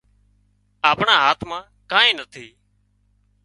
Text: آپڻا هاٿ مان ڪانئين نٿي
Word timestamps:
آپڻا 0.89 1.15
هاٿ 1.23 1.39
مان 1.49 1.63
ڪانئين 1.91 2.15
نٿي 2.19 2.47